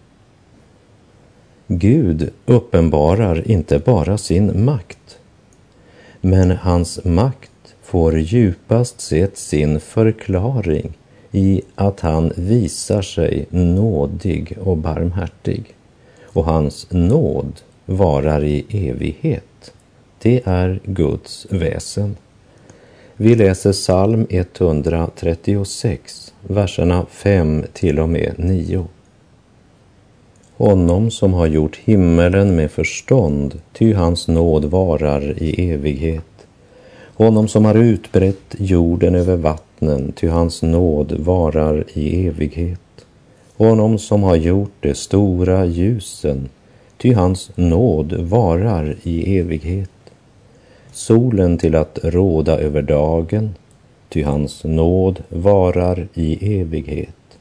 Gud 1.67 2.29
uppenbarar 2.45 3.51
inte 3.51 3.79
bara 3.79 4.17
sin 4.17 4.65
makt, 4.65 5.19
men 6.21 6.51
hans 6.51 7.05
makt 7.05 7.75
får 7.81 8.19
djupast 8.19 9.01
sett 9.01 9.37
sin 9.37 9.79
förklaring 9.79 10.97
i 11.31 11.61
att 11.75 11.99
han 11.99 12.31
visar 12.35 13.01
sig 13.01 13.45
nådig 13.49 14.57
och 14.61 14.77
barmhärtig. 14.77 15.75
Och 16.23 16.45
hans 16.45 16.87
nåd 16.91 17.61
varar 17.85 18.43
i 18.43 18.65
evighet. 18.89 19.73
Det 20.21 20.41
är 20.45 20.79
Guds 20.83 21.47
väsen. 21.49 22.15
Vi 23.21 23.35
läser 23.35 23.71
psalm 23.71 24.27
136, 24.29 26.33
verserna 26.47 27.05
5 27.09 27.63
till 27.73 27.99
och 27.99 28.09
med 28.09 28.33
9. 28.37 28.87
honom 30.57 31.11
som 31.11 31.33
har 31.33 31.47
gjort 31.47 31.75
himmelen 31.75 32.55
med 32.55 32.71
förstånd, 32.71 33.59
ty 33.73 33.93
hans 33.93 34.27
nåd 34.27 34.65
varar 34.65 35.43
i 35.43 35.71
evighet. 35.71 36.47
Honom 37.15 37.47
som 37.47 37.65
har 37.65 37.75
utbrett 37.75 38.55
jorden 38.57 39.15
över 39.15 39.35
vattnen, 39.35 40.13
ty 40.15 40.27
hans 40.27 40.61
nåd 40.61 41.11
varar 41.11 41.83
i 41.93 42.27
evighet. 42.27 43.05
Honom 43.57 43.99
som 43.99 44.23
har 44.23 44.35
gjort 44.35 44.73
de 44.79 44.93
stora 44.93 45.65
ljusen, 45.65 46.49
ty 46.97 47.13
hans 47.13 47.51
nåd 47.55 48.13
varar 48.13 48.95
i 49.03 49.39
evighet. 49.39 49.89
Solen 50.99 51.57
till 51.57 51.75
att 51.75 51.99
råda 52.03 52.59
över 52.59 52.81
dagen, 52.81 53.55
ty 54.09 54.23
hans 54.23 54.63
nåd 54.63 55.23
varar 55.29 56.07
i 56.13 56.59
evighet. 56.59 57.39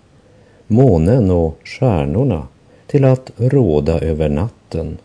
Månen 0.66 1.30
och 1.30 1.58
stjärnorna 1.64 2.46
till 2.86 3.04
att 3.04 3.30
råda 3.36 4.00
över 4.00 4.28
natten, 4.28 4.98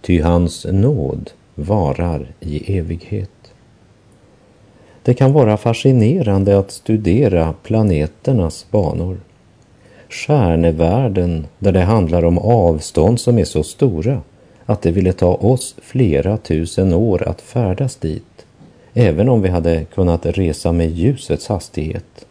ty 0.00 0.20
hans 0.20 0.66
nåd 0.70 1.30
varar 1.54 2.26
i 2.40 2.78
evighet. 2.78 3.52
Det 5.02 5.14
kan 5.14 5.32
vara 5.32 5.56
fascinerande 5.56 6.58
att 6.58 6.70
studera 6.70 7.54
planeternas 7.62 8.66
banor. 8.70 9.20
Stjärnevärlden 10.08 11.46
där 11.58 11.72
det 11.72 11.82
handlar 11.82 12.24
om 12.24 12.38
avstånd 12.38 13.20
som 13.20 13.38
är 13.38 13.44
så 13.44 13.62
stora 13.62 14.20
att 14.66 14.82
det 14.82 14.90
ville 14.90 15.12
ta 15.12 15.34
oss 15.34 15.74
flera 15.82 16.36
tusen 16.36 16.92
år 16.92 17.28
att 17.28 17.40
färdas 17.40 17.96
dit, 17.96 18.46
även 18.94 19.28
om 19.28 19.42
vi 19.42 19.48
hade 19.48 19.84
kunnat 19.84 20.26
resa 20.26 20.72
med 20.72 20.90
ljusets 20.90 21.48
hastighet. 21.48 22.26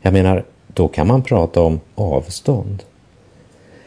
Jag 0.00 0.12
menar, 0.12 0.44
då 0.66 0.88
kan 0.88 1.06
man 1.06 1.22
prata 1.22 1.60
om 1.60 1.80
avstånd. 1.94 2.82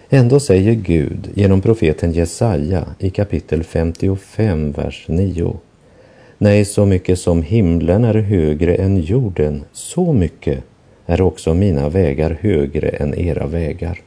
Ändå 0.09 0.39
säger 0.39 0.73
Gud 0.73 1.29
genom 1.33 1.61
profeten 1.61 2.11
Jesaja 2.11 2.85
i 2.99 3.09
kapitel 3.09 3.63
55, 3.63 4.71
vers 4.71 5.05
9. 5.07 5.53
Nej, 6.37 6.65
så 6.65 6.85
mycket 6.85 7.19
som 7.19 7.41
himlen 7.41 8.03
är 8.03 8.13
högre 8.13 8.75
än 8.75 9.01
jorden, 9.01 9.63
så 9.71 10.13
mycket 10.13 10.63
är 11.05 11.21
också 11.21 11.53
mina 11.53 11.89
vägar 11.89 12.37
högre 12.41 12.89
än 12.89 13.19
era 13.19 13.47
vägar 13.47 13.99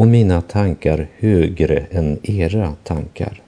och 0.00 0.06
mina 0.06 0.40
tankar 0.40 1.08
högre 1.18 1.86
än 1.90 2.18
era 2.22 2.74
tankar. 2.84 3.42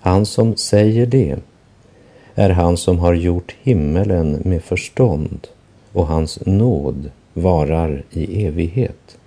Han 0.00 0.26
som 0.26 0.56
säger 0.56 1.06
det 1.06 1.38
är 2.34 2.50
han 2.50 2.76
som 2.76 2.98
har 2.98 3.14
gjort 3.14 3.56
himmelen 3.62 4.42
med 4.44 4.62
förstånd 4.62 5.48
och 5.92 6.06
hans 6.06 6.46
nåd 6.46 7.10
varar 7.32 8.04
i 8.10 8.46
evighet. 8.46 9.18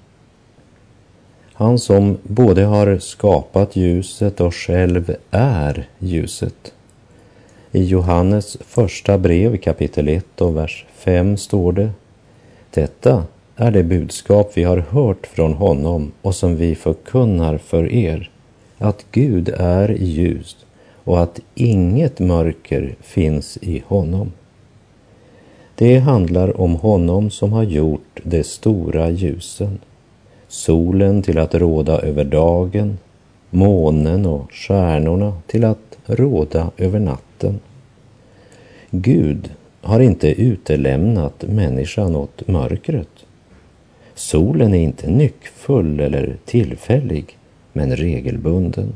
Han 1.54 1.80
som 1.80 2.18
både 2.24 2.64
har 2.64 2.98
skapat 2.98 3.76
ljuset 3.76 4.42
och 4.42 4.56
själv 4.56 5.16
är 5.32 5.88
ljuset. 6.00 6.74
I 7.72 7.84
Johannes 7.84 8.58
första 8.62 9.18
brev 9.18 9.58
kapitel 9.58 10.08
1 10.08 10.42
och 10.42 10.58
vers 10.58 10.86
5 10.94 11.38
står 11.38 11.72
det 11.72 11.90
Detta 12.74 13.24
är 13.56 13.72
det 13.72 13.84
budskap 13.84 14.52
vi 14.54 14.64
har 14.64 14.78
hört 14.78 15.28
från 15.28 15.54
honom 15.54 16.12
och 16.22 16.36
som 16.36 16.56
vi 16.56 16.76
förkunnar 16.76 17.58
för 17.58 17.92
er, 17.92 18.30
att 18.78 19.06
Gud 19.12 19.50
är 19.58 19.90
ljus 19.90 20.66
och 21.04 21.24
att 21.24 21.40
inget 21.56 22.20
mörker 22.20 22.96
finns 23.02 23.58
i 23.62 23.84
honom. 23.88 24.32
Det 25.76 25.98
handlar 25.98 26.62
om 26.62 26.76
honom 26.76 27.30
som 27.30 27.54
har 27.54 27.64
gjort 27.64 28.20
de 28.24 28.44
stora 28.44 29.10
ljusen 29.10 29.80
solen 30.48 31.22
till 31.22 31.38
att 31.38 31.56
råda 31.56 32.00
över 32.00 32.24
dagen, 32.24 32.98
månen 33.50 34.26
och 34.26 34.52
stjärnorna 34.52 35.34
till 35.48 35.66
att 35.66 35.98
råda 36.06 36.72
över 36.78 37.00
natten. 37.00 37.60
Gud 38.92 39.50
har 39.82 40.00
inte 40.00 40.42
utelämnat 40.42 41.44
människan 41.48 42.16
åt 42.16 42.48
mörkret. 42.48 43.15
Solen 44.16 44.74
är 44.74 44.80
inte 44.80 45.10
nyckfull 45.10 46.00
eller 46.00 46.38
tillfällig, 46.46 47.38
men 47.74 47.96
regelbunden. 47.96 48.94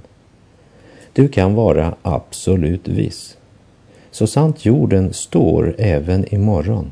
Du 1.13 1.27
kan 1.27 1.53
vara 1.53 1.95
absolut 2.01 2.87
viss. 2.87 3.37
Så 4.11 4.27
sant 4.27 4.65
jorden 4.65 5.13
står 5.13 5.75
även 5.77 6.33
imorgon, 6.33 6.91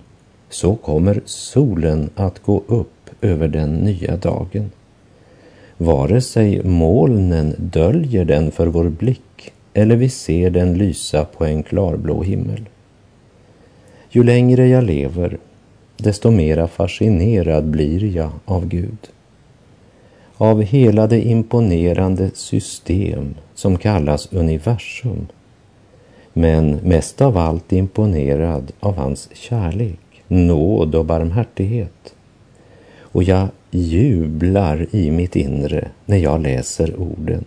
så 0.49 0.75
kommer 0.75 1.21
solen 1.25 2.09
att 2.15 2.39
gå 2.43 2.63
upp 2.67 3.09
över 3.21 3.47
den 3.47 3.73
nya 3.75 4.17
dagen. 4.17 4.71
Vare 5.77 6.21
sig 6.21 6.63
molnen 6.63 7.55
döljer 7.57 8.25
den 8.25 8.51
för 8.51 8.67
vår 8.67 8.89
blick 8.89 9.53
eller 9.73 9.95
vi 9.95 10.09
ser 10.09 10.49
den 10.49 10.77
lysa 10.77 11.25
på 11.25 11.45
en 11.45 11.63
klarblå 11.63 12.23
himmel. 12.23 12.65
Ju 14.09 14.23
längre 14.23 14.67
jag 14.67 14.83
lever, 14.83 15.37
desto 15.97 16.31
mera 16.31 16.67
fascinerad 16.67 17.65
blir 17.65 18.15
jag 18.15 18.31
av 18.45 18.67
Gud. 18.67 18.97
Av 20.37 20.61
hela 20.61 21.07
det 21.07 21.21
imponerande 21.21 22.31
system 22.33 23.35
som 23.55 23.77
kallas 23.77 24.33
universum, 24.33 25.27
men 26.33 26.71
mest 26.75 27.21
av 27.21 27.37
allt 27.37 27.73
imponerad 27.73 28.71
av 28.79 28.95
hans 28.97 29.29
kärlek, 29.33 30.23
nåd 30.27 30.95
och 30.95 31.05
barmhärtighet 31.05 32.13
och 33.17 33.23
jag 33.23 33.47
jublar 33.71 34.87
i 34.91 35.11
mitt 35.11 35.35
inre 35.35 35.87
när 36.05 36.17
jag 36.17 36.41
läser 36.41 36.99
orden. 36.99 37.45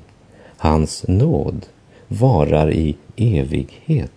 Hans 0.57 1.05
nåd 1.09 1.67
varar 2.09 2.73
i 2.73 2.97
evighet. 3.17 4.13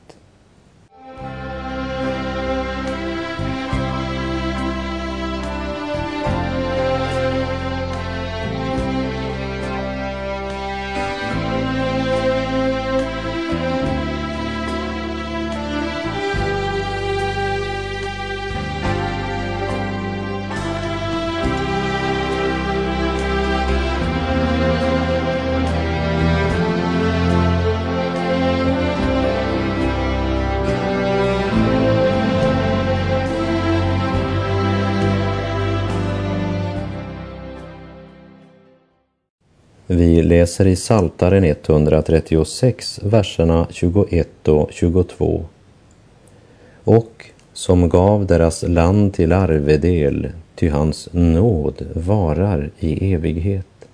Läser 40.44 40.68
i 40.68 40.76
Saltaren 40.76 41.44
136, 41.44 43.00
verserna 43.04 43.68
21 43.70 44.48
och 44.48 44.70
22. 44.72 45.46
Och 46.84 47.26
som 47.54 47.90
gav 47.90 48.26
deras 48.26 48.64
land 48.68 49.14
till 49.14 49.32
arvedel, 49.32 50.30
ty 50.56 50.70
hans 50.70 51.10
nåd 51.12 51.86
varar 51.94 52.72
i 52.80 53.14
evighet. 53.14 53.88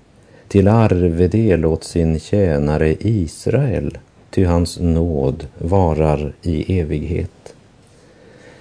Till 0.48 0.68
arvedel 0.68 1.66
åt 1.66 1.84
sin 1.84 2.20
tjänare 2.20 2.96
Israel, 3.00 3.98
ty 4.30 4.44
hans 4.44 4.80
nåd 4.80 5.48
varar 5.58 6.34
i 6.42 6.80
evighet. 6.80 7.54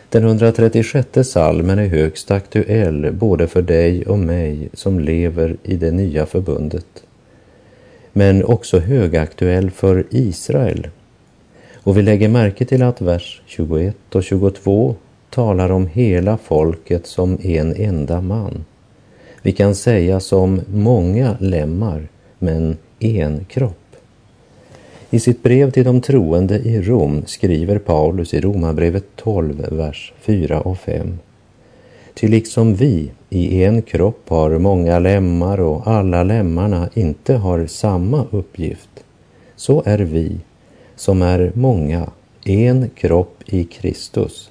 Den 0.09 0.25
136 0.25 1.09
salmen 1.23 1.79
är 1.79 1.87
högst 1.87 2.31
aktuell 2.31 3.13
både 3.13 3.47
för 3.47 3.63
dig 3.63 4.07
och 4.07 4.19
mig 4.19 4.69
som 4.73 5.01
lever 5.01 5.57
i 5.63 5.77
det 5.77 5.91
nya 5.91 6.27
förbundet 6.27 7.03
men 8.19 8.45
också 8.45 8.79
högaktuell 8.79 9.71
för 9.71 10.07
Israel. 10.11 10.89
Och 11.75 11.97
vi 11.97 12.03
lägger 12.03 12.29
märke 12.29 12.65
till 12.65 12.83
att 12.83 13.01
vers 13.01 13.43
21 13.47 14.15
och 14.15 14.25
22 14.25 14.97
talar 15.31 15.71
om 15.71 15.87
hela 15.87 16.37
folket 16.37 17.07
som 17.07 17.39
en 17.43 17.75
enda 17.77 18.21
man. 18.21 18.65
Vi 19.43 19.53
kan 19.53 19.75
säga 19.75 20.21
som 20.21 20.61
många 20.73 21.37
lemmar, 21.41 22.09
men 22.39 22.77
en 22.99 23.45
kropp. 23.45 23.97
I 25.11 25.21
sitt 25.21 25.43
brev 25.43 25.71
till 25.71 25.85
de 25.85 26.01
troende 26.01 26.59
i 26.59 26.83
Rom 26.83 27.23
skriver 27.27 27.79
Paulus 27.79 28.35
i 28.35 28.41
Romarbrevet 28.41 29.05
12, 29.17 29.67
vers 29.71 30.13
4 30.21 30.61
och 30.61 30.79
5. 30.79 31.19
Ty 32.15 32.29
liksom 32.29 32.75
vi 32.75 33.11
i 33.31 33.65
en 33.65 33.83
kropp 33.83 34.29
har 34.29 34.59
många 34.59 34.99
lemmar 34.99 35.61
och 35.61 35.87
alla 35.87 36.23
lemmarna 36.23 36.89
inte 36.95 37.35
har 37.35 37.67
samma 37.67 38.25
uppgift, 38.31 39.05
så 39.57 39.83
är 39.87 39.99
vi, 39.99 40.37
som 40.97 41.23
är 41.23 41.53
många, 41.55 42.11
en 42.45 42.91
kropp 42.95 43.43
i 43.47 43.65
Kristus, 43.65 44.51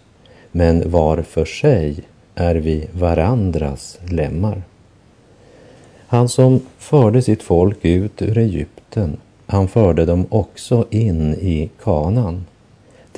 men 0.51 0.91
var 0.91 1.21
för 1.21 1.45
sig 1.45 1.99
är 2.35 2.55
vi 2.55 2.87
varandras 2.91 3.99
lemmar. 4.09 4.63
Han 6.07 6.29
som 6.29 6.59
förde 6.77 7.21
sitt 7.21 7.43
folk 7.43 7.85
ut 7.85 8.21
ur 8.21 8.37
Egypten, 8.37 9.17
han 9.45 9.67
förde 9.67 10.05
dem 10.05 10.25
också 10.29 10.85
in 10.89 11.33
i 11.33 11.69
Kanan, 11.83 12.45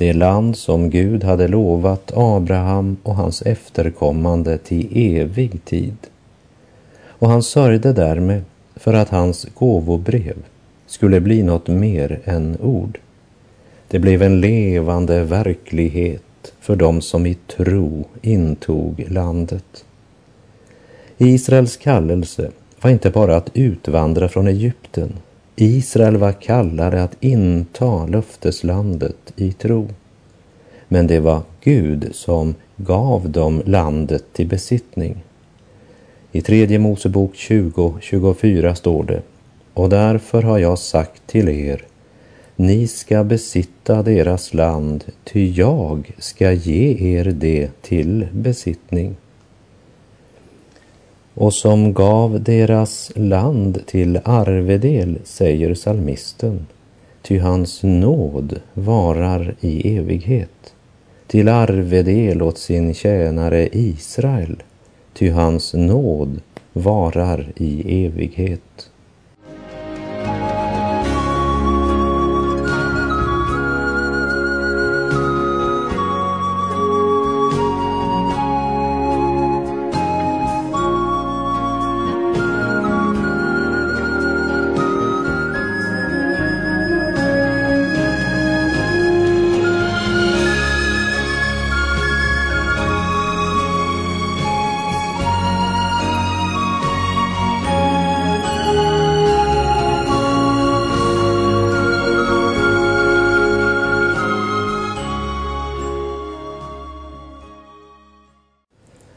det 0.00 0.12
land 0.12 0.56
som 0.56 0.90
Gud 0.90 1.24
hade 1.24 1.48
lovat 1.48 2.12
Abraham 2.14 2.96
och 3.02 3.14
hans 3.14 3.42
efterkommande 3.42 4.58
till 4.58 4.88
evig 4.94 5.64
tid. 5.64 5.96
Och 7.04 7.28
han 7.28 7.42
sörjde 7.42 7.92
därmed 7.92 8.42
för 8.76 8.94
att 8.94 9.08
hans 9.08 9.46
gåvobrev 9.54 10.36
skulle 10.86 11.20
bli 11.20 11.42
något 11.42 11.68
mer 11.68 12.20
än 12.24 12.56
ord. 12.60 12.98
Det 13.88 13.98
blev 13.98 14.22
en 14.22 14.40
levande 14.40 15.24
verklighet 15.24 16.52
för 16.60 16.76
dem 16.76 17.00
som 17.00 17.26
i 17.26 17.34
tro 17.34 18.04
intog 18.22 19.04
landet. 19.08 19.84
Israels 21.18 21.76
kallelse 21.76 22.50
var 22.80 22.90
inte 22.90 23.10
bara 23.10 23.36
att 23.36 23.50
utvandra 23.54 24.28
från 24.28 24.48
Egypten. 24.48 25.12
Israel 25.60 26.16
var 26.16 26.32
kallade 26.32 27.02
att 27.02 27.16
inta 27.20 28.06
löfteslandet 28.06 29.32
i 29.36 29.52
tro. 29.52 29.88
Men 30.88 31.06
det 31.06 31.20
var 31.20 31.42
Gud 31.60 32.08
som 32.12 32.54
gav 32.76 33.30
dem 33.30 33.62
landet 33.66 34.24
till 34.32 34.48
besittning. 34.48 35.16
I 36.32 36.40
tredje 36.40 36.78
Mosebok 36.78 37.34
20.24 37.34 38.74
står 38.74 39.04
det 39.04 39.22
Och 39.74 39.88
därför 39.88 40.42
har 40.42 40.58
jag 40.58 40.78
sagt 40.78 41.26
till 41.26 41.48
er 41.48 41.84
ni 42.56 42.86
ska 42.86 43.24
besitta 43.24 44.02
deras 44.02 44.54
land, 44.54 45.04
ty 45.24 45.50
jag 45.50 46.12
ska 46.18 46.52
ge 46.52 47.14
er 47.18 47.24
det 47.24 47.82
till 47.82 48.26
besittning 48.32 49.16
och 51.34 51.54
som 51.54 51.92
gav 51.92 52.42
deras 52.42 53.12
land 53.14 53.86
till 53.86 54.20
arvedel, 54.24 55.18
säger 55.24 55.74
salmisten, 55.74 56.66
ty 57.22 57.38
hans 57.38 57.82
nåd 57.82 58.60
varar 58.74 59.54
i 59.60 59.96
evighet, 59.96 60.74
till 61.26 61.48
arvedel 61.48 62.42
åt 62.42 62.58
sin 62.58 62.94
tjänare 62.94 63.68
Israel, 63.72 64.62
ty 65.14 65.30
hans 65.30 65.74
nåd 65.74 66.40
varar 66.72 67.52
i 67.56 68.04
evighet. 68.04 68.89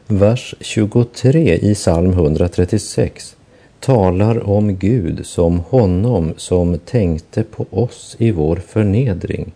Vers 0.08 0.54
23 0.60 1.58
i 1.58 1.74
psalm 1.74 2.10
136 2.10 3.36
talar 3.80 4.48
om 4.48 4.76
Gud 4.76 5.26
som 5.26 5.60
honom 5.60 6.34
som 6.36 6.78
tänkte 6.78 7.42
på 7.42 7.66
oss 7.70 8.16
i 8.18 8.30
vår 8.30 8.56
förnedring, 8.56 9.52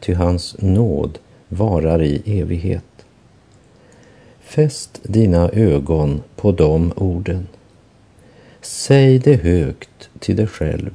ty 0.00 0.14
hans 0.14 0.56
nåd 0.58 1.18
varar 1.48 2.02
i 2.02 2.40
evighet. 2.40 3.06
Fäst 4.40 5.00
dina 5.02 5.50
ögon 5.50 6.22
på 6.36 6.52
de 6.52 6.92
orden. 6.96 7.46
Säg 8.60 9.18
det 9.18 9.36
högt 9.36 10.08
till 10.18 10.36
dig 10.36 10.46
själv, 10.46 10.94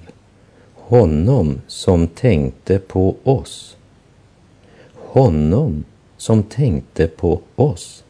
honom 0.75 1.61
som 1.67 2.07
tänkte 2.07 2.79
på 2.79 3.15
oss. 3.23 3.77
Honom 4.95 5.83
som 6.17 6.43
tänkte 6.43 7.07
på 7.07 7.41
oss. 7.55 8.00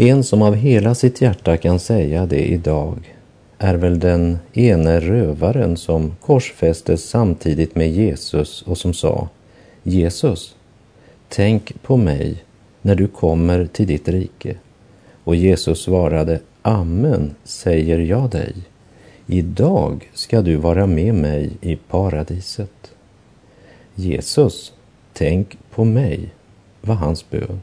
En 0.00 0.24
som 0.24 0.42
av 0.42 0.54
hela 0.54 0.94
sitt 0.94 1.20
hjärta 1.20 1.56
kan 1.56 1.80
säga 1.80 2.26
det 2.26 2.44
idag 2.44 3.14
är 3.58 3.74
väl 3.74 3.98
den 3.98 4.38
ene 4.52 5.00
rövaren 5.00 5.76
som 5.76 6.16
korsfästes 6.20 7.08
samtidigt 7.08 7.74
med 7.74 7.90
Jesus 7.90 8.62
och 8.62 8.78
som 8.78 8.94
sa 8.94 9.28
Jesus, 9.82 10.56
tänk 11.28 11.82
på 11.82 11.96
mig 11.96 12.44
när 12.82 12.94
du 12.94 13.08
kommer 13.08 13.66
till 13.66 13.86
ditt 13.86 14.08
rike. 14.08 14.56
Och 15.24 15.36
Jesus 15.36 15.82
svarade 15.82 16.40
Amen, 16.62 17.34
säger 17.44 17.98
jag 17.98 18.30
dig. 18.30 18.54
Idag 19.26 20.10
ska 20.14 20.42
du 20.42 20.56
vara 20.56 20.86
med 20.86 21.14
mig 21.14 21.50
i 21.60 21.76
paradiset. 21.76 22.92
Jesus, 23.94 24.72
tänk 25.12 25.58
på 25.70 25.84
mig, 25.84 26.28
var 26.80 26.94
hans 26.94 27.30
bön 27.30 27.60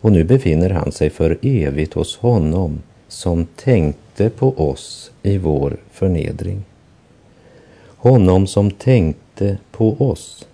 och 0.00 0.12
nu 0.12 0.24
befinner 0.24 0.70
han 0.70 0.92
sig 0.92 1.10
för 1.10 1.38
evigt 1.42 1.94
hos 1.94 2.16
honom 2.16 2.78
som 3.08 3.46
tänkte 3.46 4.30
på 4.30 4.70
oss 4.70 5.10
i 5.22 5.38
vår 5.38 5.76
förnedring. 5.92 6.64
Honom 7.96 8.46
som 8.46 8.70
tänkte 8.70 9.58
på 9.70 9.96
oss. 9.98 10.46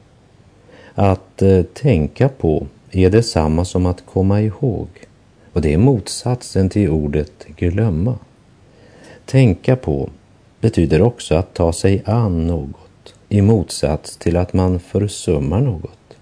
Att 0.94 1.42
eh, 1.42 1.62
tänka 1.62 2.28
på 2.28 2.66
är 2.90 3.10
detsamma 3.10 3.64
som 3.64 3.86
att 3.86 4.06
komma 4.06 4.40
ihåg 4.40 4.88
och 5.52 5.60
det 5.60 5.72
är 5.72 5.78
motsatsen 5.78 6.68
till 6.68 6.90
ordet 6.90 7.46
glömma. 7.56 8.18
Tänka 9.26 9.76
på 9.76 10.10
betyder 10.60 11.02
också 11.02 11.34
att 11.34 11.54
ta 11.54 11.72
sig 11.72 12.02
an 12.04 12.46
något 12.46 13.14
i 13.28 13.42
motsats 13.42 14.16
till 14.16 14.36
att 14.36 14.52
man 14.52 14.80
försummar 14.80 15.60
något. 15.60 16.16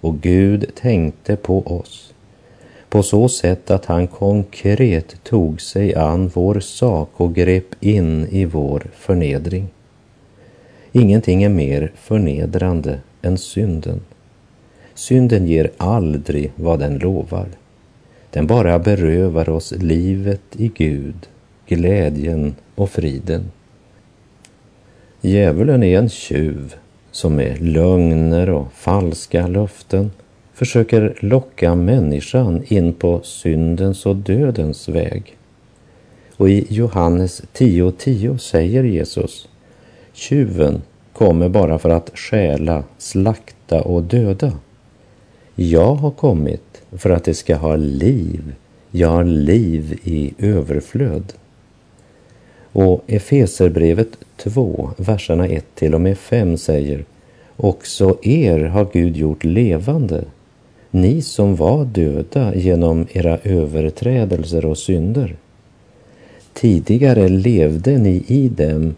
Och 0.00 0.20
Gud 0.20 0.70
tänkte 0.74 1.36
på 1.36 1.66
oss 1.66 2.14
på 2.88 3.02
så 3.02 3.28
sätt 3.28 3.70
att 3.70 3.84
han 3.84 4.06
konkret 4.06 5.24
tog 5.24 5.60
sig 5.60 5.94
an 5.94 6.30
vår 6.34 6.60
sak 6.60 7.10
och 7.16 7.34
grep 7.34 7.74
in 7.80 8.26
i 8.30 8.44
vår 8.44 8.86
förnedring. 8.94 9.68
Ingenting 10.92 11.42
är 11.42 11.48
mer 11.48 11.92
förnedrande 11.96 13.00
än 13.22 13.38
synden. 13.38 14.00
Synden 14.94 15.46
ger 15.46 15.70
aldrig 15.76 16.52
vad 16.56 16.78
den 16.78 16.98
lovar. 16.98 17.46
Den 18.30 18.46
bara 18.46 18.78
berövar 18.78 19.48
oss 19.48 19.72
livet 19.72 20.42
i 20.52 20.68
Gud, 20.68 21.28
glädjen 21.66 22.54
och 22.74 22.90
friden. 22.90 23.50
Djävulen 25.20 25.82
är 25.82 25.98
en 25.98 26.08
tjuv 26.08 26.74
som 27.10 27.36
med 27.36 27.62
lögner 27.62 28.50
och 28.50 28.72
falska 28.72 29.46
löften 29.46 30.10
försöker 30.56 31.16
locka 31.20 31.74
människan 31.74 32.62
in 32.66 32.92
på 32.92 33.20
syndens 33.22 34.06
och 34.06 34.16
dödens 34.16 34.88
väg. 34.88 35.36
Och 36.36 36.48
i 36.48 36.66
Johannes 36.68 37.42
10.10 37.54 37.92
10 37.98 38.38
säger 38.38 38.84
Jesus, 38.84 39.48
tjuven 40.12 40.82
kommer 41.12 41.48
bara 41.48 41.78
för 41.78 41.90
att 41.90 42.10
stjäla, 42.14 42.84
slakta 42.98 43.82
och 43.82 44.02
döda. 44.02 44.52
Jag 45.54 45.94
har 45.94 46.10
kommit 46.10 46.82
för 46.92 47.10
att 47.10 47.24
det 47.24 47.34
ska 47.34 47.56
ha 47.56 47.76
liv, 47.76 48.54
ja, 48.90 49.22
liv 49.22 50.00
i 50.04 50.34
överflöd. 50.38 51.32
Och 52.72 53.04
Efeserbrevet 53.06 54.08
2, 54.36 54.90
verserna 54.96 55.46
1 55.46 55.64
till 55.74 55.94
och 55.94 56.00
med 56.00 56.18
5 56.18 56.56
säger 56.56 57.04
Också 57.56 58.18
er 58.22 58.64
har 58.64 58.88
Gud 58.92 59.16
gjort 59.16 59.44
levande 59.44 60.24
ni 60.96 61.22
som 61.22 61.56
var 61.56 61.84
döda 61.84 62.54
genom 62.54 63.06
era 63.12 63.38
överträdelser 63.38 64.64
och 64.64 64.78
synder. 64.78 65.36
Tidigare 66.52 67.28
levde 67.28 67.98
ni 67.98 68.24
i 68.26 68.48
dem 68.48 68.94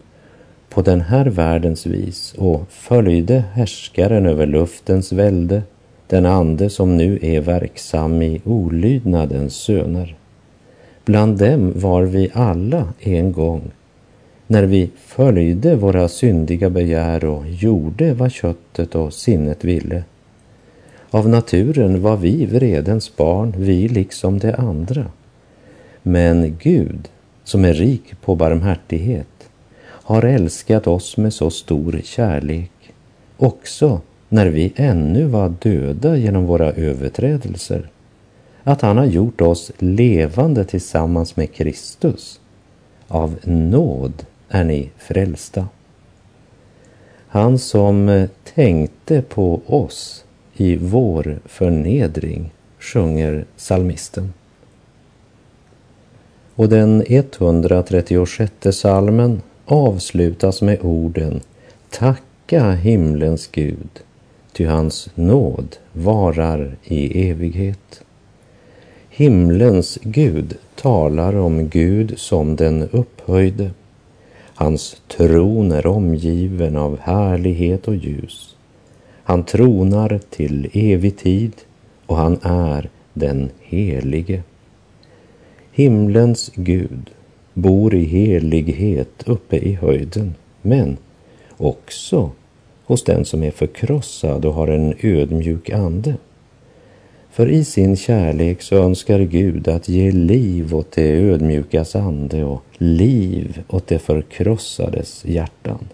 på 0.69 0.81
den 0.81 1.01
här 1.01 1.25
världens 1.25 1.85
vis 1.85 2.33
och 2.37 2.61
följde 2.69 3.43
härskaren 3.53 4.25
över 4.25 4.45
luftens 4.45 5.11
välde, 5.11 5.61
den 6.07 6.25
ande 6.25 6.69
som 6.69 6.97
nu 6.97 7.19
är 7.21 7.41
verksam 7.41 8.21
i 8.21 8.41
olydnadens 8.45 9.55
söner. 9.55 10.15
Bland 11.05 11.37
dem 11.37 11.73
var 11.75 12.03
vi 12.03 12.29
alla 12.33 12.93
en 12.99 13.31
gång, 13.31 13.61
när 14.47 14.63
vi 14.63 14.89
följde 14.97 15.75
våra 15.75 16.07
syndiga 16.07 16.69
begär 16.69 17.25
och 17.25 17.49
gjorde 17.49 18.13
vad 18.13 18.31
köttet 18.31 18.95
och 18.95 19.13
sinnet 19.13 19.63
ville. 19.63 20.03
Av 21.11 21.29
naturen 21.29 22.01
var 22.01 22.17
vi 22.17 22.45
vredens 22.45 23.15
barn, 23.15 23.53
vi 23.57 23.87
liksom 23.87 24.39
de 24.39 24.53
andra. 24.53 25.05
Men 26.01 26.57
Gud, 26.61 27.09
som 27.43 27.65
är 27.65 27.73
rik 27.73 28.21
på 28.21 28.35
barmhärtighet, 28.35 29.49
har 29.81 30.23
älskat 30.23 30.87
oss 30.87 31.17
med 31.17 31.33
så 31.33 31.49
stor 31.49 32.01
kärlek, 32.03 32.71
också 33.37 34.01
när 34.29 34.47
vi 34.47 34.73
ännu 34.75 35.25
var 35.25 35.53
döda 35.59 36.17
genom 36.17 36.45
våra 36.45 36.71
överträdelser, 36.71 37.89
att 38.63 38.81
han 38.81 38.97
har 38.97 39.05
gjort 39.05 39.41
oss 39.41 39.71
levande 39.79 40.65
tillsammans 40.65 41.35
med 41.35 41.53
Kristus. 41.53 42.39
Av 43.07 43.39
nåd 43.43 44.25
är 44.49 44.63
ni 44.63 44.89
frälsta. 44.97 45.67
Han 47.27 47.59
som 47.59 48.27
tänkte 48.55 49.21
på 49.21 49.61
oss 49.65 50.25
i 50.59 50.75
vår 50.75 51.39
förnedring, 51.45 52.51
sjunger 52.79 53.45
salmisten. 53.55 54.33
Och 56.55 56.69
den 56.69 57.03
136 57.07 58.53
salmen 58.71 59.41
avslutas 59.65 60.61
med 60.61 60.77
orden 60.81 61.41
Tacka 61.89 62.71
himlens 62.71 63.47
Gud, 63.51 63.89
ty 64.51 64.65
hans 64.65 65.09
nåd 65.15 65.75
varar 65.93 66.77
i 66.83 67.29
evighet. 67.29 68.03
Himlens 69.09 69.99
Gud 70.01 70.57
talar 70.75 71.35
om 71.35 71.69
Gud 71.69 72.13
som 72.19 72.55
den 72.55 72.89
upphöjde. 72.91 73.71
Hans 74.55 75.01
tron 75.07 75.71
är 75.71 75.87
omgiven 75.87 76.75
av 76.75 76.99
härlighet 76.99 77.87
och 77.87 77.95
ljus. 77.95 78.55
Han 79.29 79.43
tronar 79.43 80.19
till 80.29 80.69
evig 80.73 81.17
tid 81.17 81.53
och 82.05 82.17
han 82.17 82.39
är 82.41 82.89
den 83.13 83.49
helige. 83.61 84.43
Himlens 85.71 86.51
Gud 86.55 87.09
bor 87.53 87.95
i 87.95 88.03
helighet 88.03 89.23
uppe 89.25 89.57
i 89.57 89.73
höjden, 89.73 90.35
men 90.61 90.97
också 91.57 92.31
hos 92.85 93.03
den 93.03 93.25
som 93.25 93.43
är 93.43 93.51
förkrossad 93.51 94.45
och 94.45 94.53
har 94.53 94.67
en 94.67 94.93
ödmjuk 95.01 95.69
ande. 95.69 96.15
För 97.31 97.49
i 97.49 97.63
sin 97.63 97.95
kärlek 97.95 98.61
så 98.61 98.75
önskar 98.75 99.19
Gud 99.19 99.67
att 99.67 99.89
ge 99.89 100.11
liv 100.11 100.75
åt 100.75 100.91
det 100.91 101.11
ödmjukas 101.11 101.95
ande 101.95 102.43
och 102.43 102.63
liv 102.77 103.63
åt 103.67 103.87
det 103.87 103.99
förkrossades 103.99 105.25
hjärtan. 105.25 105.87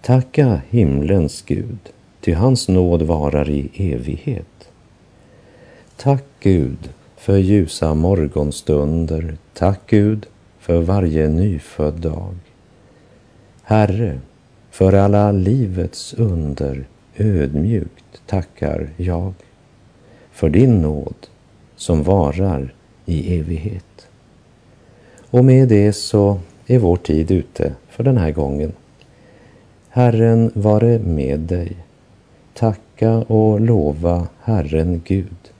Tacka 0.00 0.60
himlens 0.70 1.42
Gud, 1.46 1.78
ty 2.22 2.32
hans 2.32 2.68
nåd 2.68 3.02
varar 3.02 3.50
i 3.50 3.70
evighet. 3.74 4.68
Tack 5.96 6.24
Gud 6.40 6.90
för 7.16 7.36
ljusa 7.36 7.94
morgonstunder. 7.94 9.36
Tack 9.54 9.80
Gud 9.86 10.26
för 10.58 10.80
varje 10.80 11.28
nyfödd 11.28 11.94
dag. 11.94 12.34
Herre, 13.62 14.20
för 14.70 14.92
alla 14.92 15.32
livets 15.32 16.14
under 16.14 16.84
ödmjukt 17.16 18.22
tackar 18.26 18.90
jag 18.96 19.34
för 20.32 20.50
din 20.50 20.82
nåd 20.82 21.26
som 21.76 22.02
varar 22.02 22.74
i 23.06 23.38
evighet. 23.38 24.08
Och 25.30 25.44
med 25.44 25.68
det 25.68 25.92
så 25.92 26.40
är 26.66 26.78
vår 26.78 26.96
tid 26.96 27.30
ute 27.30 27.74
för 27.88 28.04
den 28.04 28.16
här 28.16 28.30
gången. 28.30 28.72
Herren 29.88 30.50
vare 30.54 30.98
med 30.98 31.40
dig. 31.40 31.76
Tacka 32.54 33.12
och 33.12 33.60
lova 33.60 34.28
Herren 34.42 35.02
Gud 35.04 35.52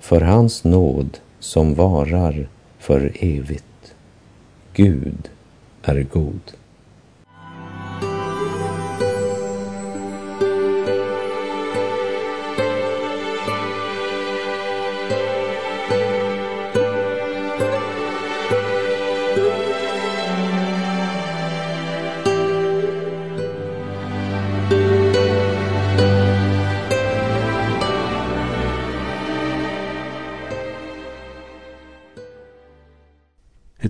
för 0.00 0.20
hans 0.20 0.64
nåd 0.64 1.18
som 1.38 1.74
varar 1.74 2.48
för 2.78 3.12
evigt. 3.20 3.94
Gud 4.72 5.30
är 5.82 6.02
god. 6.02 6.52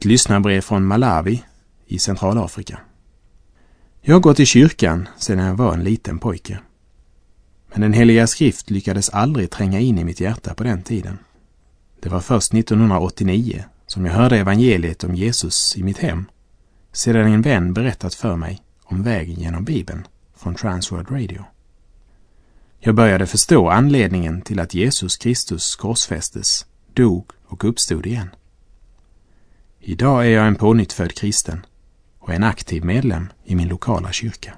Ett 0.03 0.07
lyssnarbrev 0.07 0.61
från 0.61 0.85
Malawi 0.85 1.43
i 1.87 1.99
Centralafrika. 1.99 2.79
Jag 4.01 4.15
har 4.15 4.21
gått 4.21 4.41
i 4.41 4.47
kyrkan 4.47 5.09
sedan 5.19 5.47
jag 5.47 5.55
var 5.55 5.75
en 5.75 5.85
liten 5.85 6.19
pojke. 6.19 6.59
Men 7.73 7.81
den 7.81 7.93
heliga 7.93 8.27
skrift 8.27 8.71
lyckades 8.71 9.11
aldrig 9.11 9.51
tränga 9.51 9.81
in 9.81 9.99
i 9.99 10.05
mitt 10.05 10.21
hjärta 10.21 10.55
på 10.55 10.65
den 10.65 10.83
tiden. 10.83 11.19
Det 12.01 12.09
var 12.09 12.21
först 12.21 12.55
1989 12.55 13.65
som 13.87 14.07
jag 14.07 14.13
hörde 14.13 14.39
evangeliet 14.39 15.05
om 15.05 15.15
Jesus 15.15 15.77
i 15.77 15.83
mitt 15.83 15.99
hem 15.99 16.25
sedan 16.93 17.33
en 17.33 17.43
vän 17.43 17.75
berättat 17.75 18.15
för 18.15 18.37
mig 18.37 18.63
om 18.85 19.03
vägen 19.03 19.41
genom 19.41 19.65
Bibeln 19.65 20.07
från 20.37 20.55
Transworld 20.55 21.11
Radio. 21.11 21.45
Jag 22.79 22.95
började 22.95 23.27
förstå 23.27 23.69
anledningen 23.69 24.43
till 24.43 24.61
att 24.61 24.75
Jesus 24.75 25.17
Kristus 25.17 25.77
korsfästes, 25.77 26.67
dog 26.95 27.31
och 27.45 27.65
uppstod 27.65 28.07
igen. 28.07 28.29
Idag 29.85 30.27
är 30.27 30.31
jag 30.31 30.47
en 30.47 30.55
pånyttfödd 30.55 31.15
kristen 31.15 31.67
och 32.19 32.35
en 32.35 32.45
aktiv 32.45 32.85
medlem 32.85 33.33
i 33.45 33.55
min 33.55 33.69
lokala 33.69 34.13
kyrka. 34.13 34.55